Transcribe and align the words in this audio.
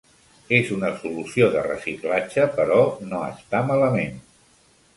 És 0.59 0.69
una 0.75 0.89
solució 1.01 1.49
de 1.55 1.61
reciclatge, 1.67 2.47
però 2.57 2.81
no 3.13 3.23
està 3.37 3.61
malament. 3.69 4.21